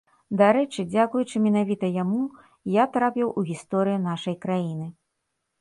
[0.41, 2.23] Дарэчы, дзякуючы менавіта яму,
[2.81, 4.91] я трапіў у гісторыю нашай краіны.